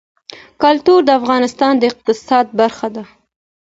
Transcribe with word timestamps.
کلتور 0.61 0.99
د 1.05 1.09
افغانستان 1.19 1.73
د 1.77 1.83
اقتصاد 1.91 2.45
برخه 2.59 2.87
ده. 2.95 3.03